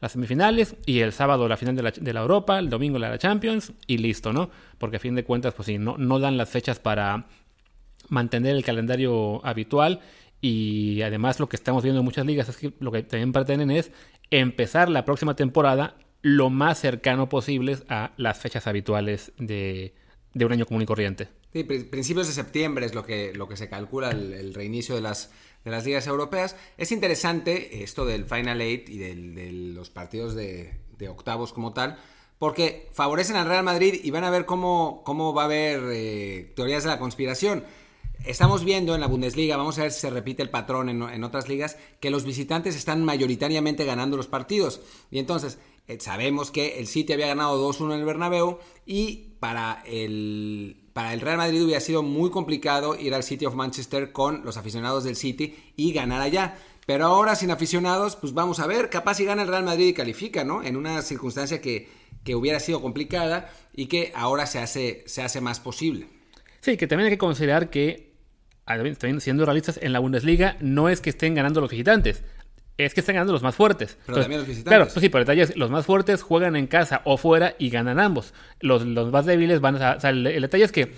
[0.00, 3.06] las semifinales, y el sábado la final de la, de la Europa, el domingo la
[3.06, 4.50] de la Champions, y listo, ¿no?
[4.78, 7.26] Porque a fin de cuentas, pues sí, no, no dan las fechas para
[8.08, 10.00] mantener el calendario habitual.
[10.40, 13.70] Y además lo que estamos viendo en muchas ligas es que lo que también pretenden
[13.70, 13.92] es
[14.30, 19.94] empezar la próxima temporada lo más cercano posible a las fechas habituales de,
[20.34, 21.28] de un año común y corriente.
[21.52, 25.00] Sí, pri- principios de septiembre es lo que, lo que se calcula el reinicio de
[25.00, 25.32] las,
[25.64, 26.56] de las ligas europeas.
[26.76, 31.98] Es interesante esto del Final Eight y del- de los partidos de, octavos como tal,
[32.38, 36.52] porque favorecen al Real Madrid y van a ver cómo, cómo va a haber eh,
[36.56, 37.64] teorías de la conspiración.
[38.24, 41.24] Estamos viendo en la Bundesliga, vamos a ver si se repite el patrón en, en
[41.24, 44.80] otras ligas, que los visitantes están mayoritariamente ganando los partidos.
[45.10, 49.82] Y entonces, eh, sabemos que el City había ganado 2-1 en el Bernabéu y para
[49.84, 54.44] el, para el Real Madrid hubiera sido muy complicado ir al City of Manchester con
[54.44, 56.56] los aficionados del City y ganar allá.
[56.86, 59.92] Pero ahora sin aficionados, pues vamos a ver, capaz si gana el Real Madrid y
[59.92, 60.62] califica, ¿no?
[60.62, 61.88] En una circunstancia que,
[62.22, 66.06] que hubiera sido complicada y que ahora se hace, se hace más posible.
[66.60, 68.12] Sí, que también hay que considerar que,
[68.64, 72.22] además, también siendo realistas, en la Bundesliga no es que estén ganando los visitantes,
[72.78, 73.96] es que están ganando los más fuertes.
[74.06, 74.70] Pero también los visitantes.
[74.70, 77.54] Claro, pues sí, pero el detalle es, los más fuertes juegan en casa o fuera
[77.58, 78.34] y ganan ambos.
[78.60, 79.92] Los, los más débiles van a...
[79.96, 80.92] O sea, el, el detalle es que,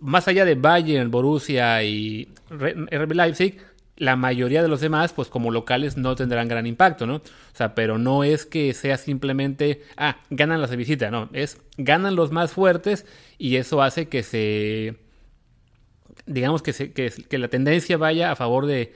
[0.00, 3.58] más allá de Bayern, Borussia y RB Leipzig,
[3.96, 7.16] la mayoría de los demás, pues como locales no tendrán gran impacto, ¿no?
[7.16, 11.58] O sea, pero no es que sea simplemente, ah, ganan las de visita, no, es
[11.78, 13.06] ganan los más fuertes
[13.38, 14.96] y eso hace que se
[16.26, 18.92] digamos que, se- que, que la tendencia vaya a favor de,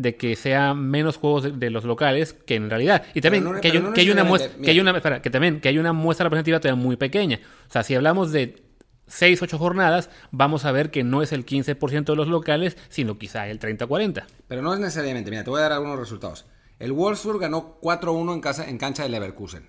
[0.00, 3.02] de que sea menos juegos de, de los locales que en realidad.
[3.14, 5.28] Y también no- que, hay, no que hay una muestra, que hay una, espera, que
[5.28, 7.40] también que hay una muestra representativa todavía muy pequeña.
[7.68, 8.62] O sea, si hablamos de
[9.08, 13.18] 6, 8 jornadas, vamos a ver que no es el 15% de los locales, sino
[13.18, 14.24] quizá el 30-40.
[14.46, 15.30] Pero no es necesariamente.
[15.30, 16.46] Mira, te voy a dar algunos resultados.
[16.78, 19.66] El Wolfsburg ganó 4-1 en, casa, en cancha del Leverkusen.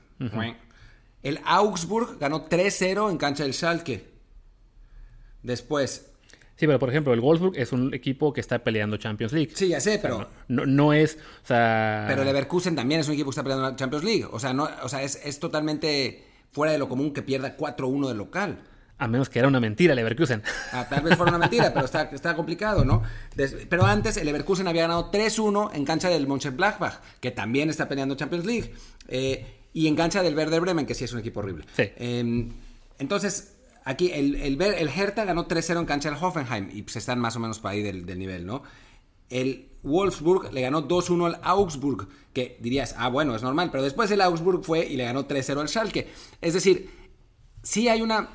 [1.23, 4.05] El Augsburg ganó 3-0 en cancha del Schalke.
[5.41, 6.11] Después,
[6.59, 9.51] Sí, pero por ejemplo, el Wolfsburg es un equipo que está peleando Champions League.
[9.55, 12.03] sí, ya sé, pero, No, no es, o sea...
[12.07, 14.25] pero el Leverkusen también es un equipo que está peleando la Champions League.
[14.29, 18.09] O sea, no, o sea es, es totalmente fuera de lo común que pierda 4-1
[18.09, 18.59] de local.
[18.97, 20.43] A menos que era una mentira el Leverkusen.
[20.73, 23.03] Ah, tal vez fuera una mentira, pero está, está complicado, ¿no?
[23.37, 27.87] Des- pero antes el Leverkusen había ganado 3-1 en cancha del Mönchengladbach, que también está
[27.87, 28.73] peleando Champions League.
[29.07, 31.63] Eh, y en cancha del Werder Bremen, que sí es un equipo horrible.
[31.77, 31.83] Sí.
[31.95, 32.49] Eh,
[32.97, 37.35] entonces, aquí el, el, el Hertha ganó 3-0 en cancha Hoffenheim y pues están más
[37.35, 38.63] o menos para ahí del, del nivel, ¿no?
[39.29, 44.09] El Wolfsburg le ganó 2-1 al Augsburg, que dirías, ah, bueno, es normal, pero después
[44.11, 46.07] el Augsburg fue y le ganó 3-0 al Schalke.
[46.41, 46.89] Es decir,
[47.63, 48.29] sí hay una.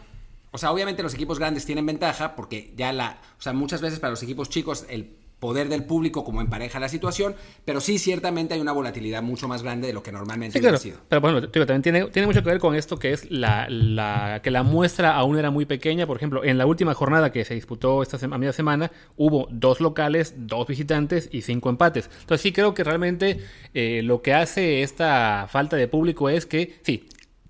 [0.52, 3.20] O sea, obviamente los equipos grandes tienen ventaja porque ya la.
[3.38, 6.88] O sea, muchas veces para los equipos chicos el poder del público como empareja la
[6.88, 7.34] situación,
[7.66, 10.78] pero sí ciertamente hay una volatilidad mucho más grande de lo que normalmente Sí, claro.
[10.78, 10.98] sido.
[11.08, 14.40] Pero bueno, digo, también tiene, tiene mucho que ver con esto que es la, la-
[14.42, 16.06] que la muestra aún era muy pequeña.
[16.06, 19.80] Por ejemplo, en la última jornada que se disputó esta a media semana, hubo dos
[19.80, 22.08] locales, dos visitantes y cinco empates.
[22.20, 23.40] Entonces sí creo que realmente
[23.74, 27.06] eh, lo que hace esta falta de público es que, sí,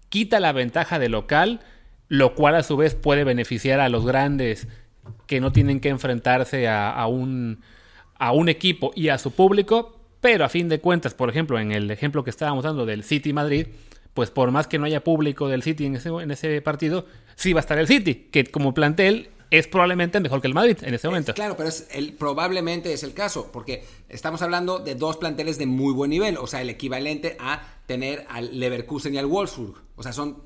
[0.08, 1.60] quita la ventaja de local,
[2.08, 4.66] lo cual a su vez puede beneficiar a los grandes
[5.26, 7.60] que no tienen que enfrentarse a, a un,
[8.24, 11.72] a un equipo y a su público, pero a fin de cuentas, por ejemplo, en
[11.72, 13.66] el ejemplo que estábamos dando del City Madrid,
[14.14, 17.04] pues por más que no haya público del City en ese, en ese partido,
[17.36, 20.78] sí va a estar el City, que como plantel es probablemente mejor que el Madrid
[20.82, 21.32] en ese momento.
[21.32, 25.58] Es- claro, pero es el, probablemente es el caso, porque estamos hablando de dos planteles
[25.58, 29.74] de muy buen nivel, o sea, el equivalente a tener al Leverkusen y al Wolfsburg.
[29.96, 30.38] O sea, son,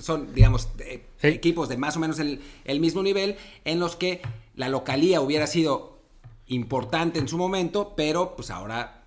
[0.00, 1.28] son digamos, eh, Sí.
[1.28, 4.20] equipos de más o menos el, el mismo nivel en los que
[4.56, 5.95] la localía hubiera sido
[6.48, 9.02] importante en su momento, pero pues ahora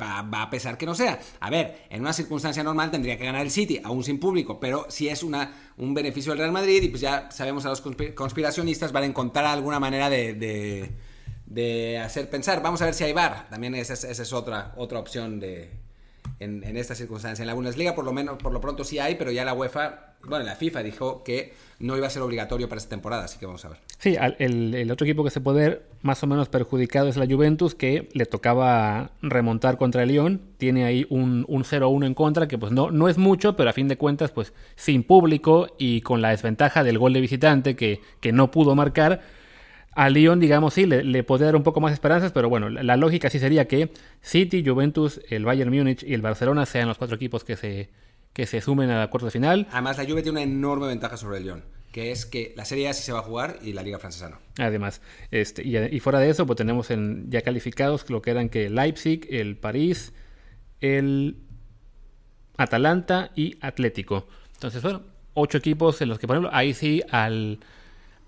[0.00, 1.20] va, a pesar que no sea.
[1.40, 4.86] A ver, en una circunstancia normal tendría que ganar el City, aún sin público, pero
[4.88, 8.14] si es una, un beneficio del Real Madrid y pues ya sabemos a los conspi-
[8.14, 12.62] conspiracionistas van a encontrar alguna manera de, de- hacer pensar.
[12.62, 15.70] Vamos a ver si hay VAR, también esa es, esa es otra, otra opción de,
[16.38, 17.42] en, en esta circunstancia.
[17.42, 20.09] En la Bundesliga por lo menos, por lo pronto sí hay, pero ya la UEFA,
[20.24, 23.46] bueno, la FIFA dijo que no iba a ser obligatorio para esta temporada, así que
[23.46, 23.78] vamos a ver.
[23.98, 27.26] Sí, el, el, otro equipo que se puede ver más o menos perjudicado es la
[27.26, 30.40] Juventus, que le tocaba remontar contra el Lyon.
[30.58, 33.72] Tiene ahí un, un 0-1 en contra, que pues no, no es mucho, pero a
[33.72, 38.00] fin de cuentas, pues sin público y con la desventaja del gol de visitante que,
[38.20, 39.22] que no pudo marcar
[39.92, 42.96] a Lyon, digamos, sí, le, le, podría dar un poco más esperanzas, pero bueno, la,
[42.96, 43.90] lógica sí sería que
[44.20, 47.88] City, Juventus, el Bayern Múnich y el Barcelona sean los cuatro equipos que se,
[48.32, 49.68] que se sumen a la cuarta de final.
[49.70, 52.88] Además, la Juve tiene una enorme ventaja sobre el Lyon, que es que la Serie
[52.88, 54.38] A sí se va a jugar y la Liga Francesa no.
[54.58, 55.00] Además,
[55.30, 58.70] este, y, y fuera de eso, pues tenemos en, ya calificados lo que eran que
[58.70, 60.12] Leipzig, el París,
[60.80, 61.36] el
[62.56, 64.26] Atalanta y Atlético.
[64.54, 65.02] Entonces, bueno,
[65.34, 67.60] ocho equipos en los que, por ejemplo, ahí sí al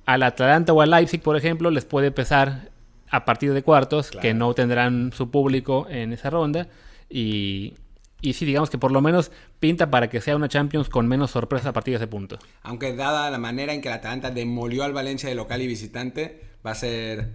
[0.05, 2.71] al Atlanta o al Leipzig, por ejemplo, les puede pesar
[3.11, 4.23] a partir de cuartos, claro.
[4.23, 6.69] que no tendrán su público en esa ronda.
[7.09, 7.75] Y,
[8.23, 11.33] y sí, digamos que por lo menos pinta para que sea una Champions con menos
[11.33, 12.39] sorpresa a partir de ese punto.
[12.63, 16.41] Aunque dada la manera en que el Atalanta demolió al Valencia de local y visitante,
[16.65, 17.33] va a ser,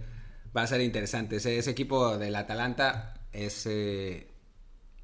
[0.56, 1.36] va a ser interesante.
[1.36, 3.66] Ese, ese equipo del Atalanta es...
[3.66, 4.34] Eh,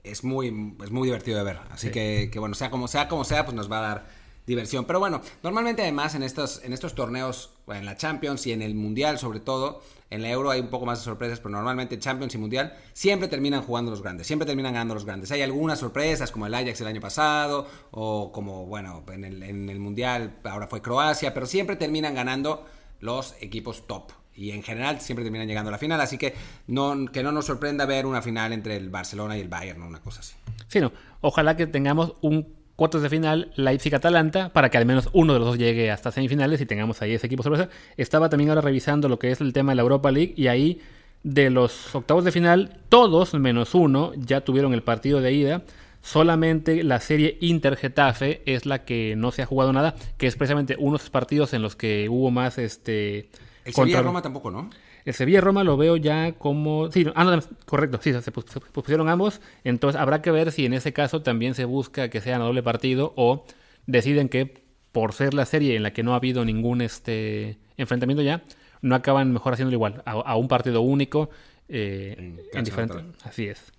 [0.02, 1.60] es muy, es muy divertido de ver.
[1.70, 1.92] Así sí.
[1.92, 4.06] que, que, bueno, sea como sea, como sea, pues nos va a dar
[4.46, 4.84] diversión.
[4.84, 8.74] Pero bueno, normalmente además en estos, en estos torneos, en la Champions y en el
[8.74, 9.82] Mundial sobre todo,
[10.14, 13.28] en la Euro hay un poco más de sorpresas, pero normalmente Champions y Mundial siempre
[13.28, 15.30] terminan jugando los grandes, siempre terminan ganando los grandes.
[15.32, 19.68] Hay algunas sorpresas como el Ajax el año pasado o como, bueno, en el, en
[19.68, 22.64] el Mundial ahora fue Croacia, pero siempre terminan ganando
[23.00, 24.12] los equipos top.
[24.36, 26.34] Y en general siempre terminan llegando a la final, así que
[26.66, 30.00] no, que no nos sorprenda ver una final entre el Barcelona y el Bayern, una
[30.00, 30.34] cosa así.
[30.68, 30.92] Sí, no.
[31.20, 35.48] Ojalá que tengamos un cuartos de final Leipzig-Atalanta para que al menos uno de los
[35.48, 37.68] dos llegue hasta semifinales y tengamos ahí ese equipo sorpresa.
[37.96, 40.80] Estaba también ahora revisando lo que es el tema de la Europa League y ahí
[41.22, 45.62] de los octavos de final, todos menos uno ya tuvieron el partido de ida.
[46.02, 50.76] Solamente la serie Inter-Getafe es la que no se ha jugado nada, que es precisamente
[50.78, 53.30] uno de esos partidos en los que hubo más este...
[53.64, 54.68] El Sevilla-Roma tampoco, ¿no?
[55.04, 56.90] El Sevilla-Roma lo veo ya como...
[56.90, 59.40] Sí, ah, no, correcto, sí, se, pusieron ambos.
[59.62, 62.62] Entonces habrá que ver si en ese caso también se busca que sea a doble
[62.62, 63.44] partido o
[63.86, 68.22] deciden que por ser la serie en la que no ha habido ningún este enfrentamiento
[68.22, 68.44] ya,
[68.80, 71.30] no acaban mejor haciéndolo igual, a, a un partido único
[71.68, 72.96] eh, en, en diferente.
[73.24, 73.72] Así es.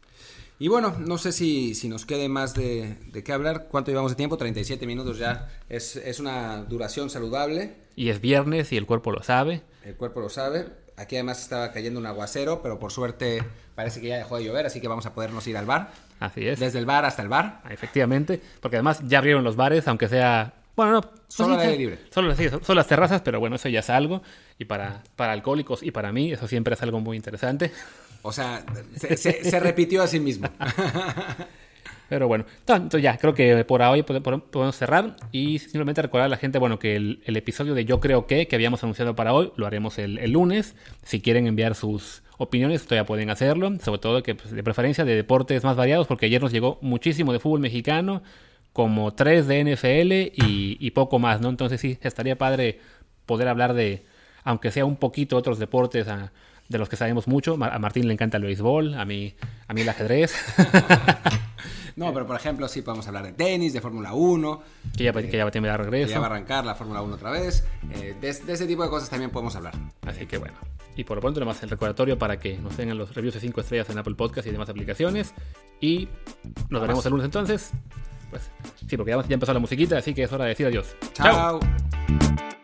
[0.58, 3.68] Y bueno, no sé si, si nos quede más de, de, qué hablar.
[3.70, 4.38] ¿Cuánto llevamos de tiempo?
[4.38, 5.50] 37 minutos ya.
[5.68, 7.76] Es, es una duración saludable.
[7.96, 9.64] Y es viernes y el cuerpo lo sabe.
[9.84, 10.68] El cuerpo lo sabe.
[10.98, 13.44] Aquí además estaba cayendo un aguacero, pero por suerte
[13.76, 15.92] parece que ya dejó de llover, así que vamos a podernos ir al bar.
[16.20, 16.60] Así es.
[16.60, 17.62] Desde el bar hasta el bar.
[17.70, 20.54] Efectivamente, porque además ya abrieron los bares, aunque sea...
[20.76, 21.02] Bueno, no.
[21.28, 22.00] Solo al aire libre.
[22.12, 24.22] Solo, sí, solo las terrazas, pero bueno, eso ya es algo.
[24.58, 27.72] Y para, para alcohólicos y para mí, eso siempre es algo muy interesante.
[28.22, 28.66] O sea,
[28.96, 30.50] se, se, se repitió a sí mismo.
[32.10, 36.38] Pero bueno, entonces ya, creo que por hoy podemos cerrar y simplemente recordar a la
[36.38, 39.52] gente, bueno, que el, el episodio de Yo Creo Que, que habíamos anunciado para hoy,
[39.56, 40.76] lo haremos el, el lunes.
[41.04, 45.16] Si quieren enviar sus opiniones, todavía pueden hacerlo, sobre todo que pues, de preferencia de
[45.16, 48.22] deportes más variados, porque ayer nos llegó muchísimo de fútbol mexicano,
[48.74, 51.50] como tres de NFL y, poco más, ¿no?
[51.50, 52.80] Entonces sí, estaría padre
[53.26, 54.06] poder hablar de,
[54.44, 56.34] aunque sea un poquito otros deportes a,
[56.68, 57.54] de los que sabemos mucho.
[57.64, 59.34] A Martín le encanta el béisbol, a mí,
[59.68, 60.36] a mí el ajedrez.
[61.96, 64.62] No, pero por ejemplo, sí podemos hablar de tenis, de Fórmula 1.
[64.98, 66.08] Que ya, eh, que ya tiene regreso.
[66.08, 67.64] Que ya va a arrancar la Fórmula 1 otra vez.
[67.94, 69.74] Eh, de, de, ese tipo de cosas también podemos hablar.
[70.06, 70.56] Así que bueno.
[70.98, 73.62] Y por lo pronto, nomás el recordatorio para que nos tengan los reviews de 5
[73.62, 75.34] estrellas en Apple Podcast y demás aplicaciones.
[75.80, 76.10] Y
[76.70, 77.72] nos veremos el lunes entonces.
[78.30, 78.50] Pues
[78.88, 80.96] sí, porque ya, ya empezó la musiquita, así que es hora de decir adiós.
[81.14, 81.60] Chao.
[81.60, 82.56] Chao.